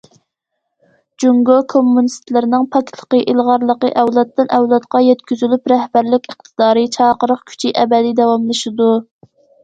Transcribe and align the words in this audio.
جۇڭگو 1.23 1.55
كوممۇنىستلىرىنىڭ 1.73 2.63
پاكلىقى، 2.75 3.19
ئىلغارلىقى 3.33 3.91
ئەۋلادتىن 4.03 4.49
ئەۋلادقا 4.57 5.01
يەتكۈزۈلۈپ، 5.09 5.71
رەھبەرلىك 5.73 6.25
ئىقتىدارى، 6.31 6.87
چاقىرىق 6.97 7.43
كۈچى 7.51 7.73
ئەبەدىي 7.83 8.17
داۋاملىشىدۇ. 8.21 8.89